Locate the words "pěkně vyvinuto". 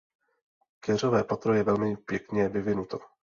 1.97-2.99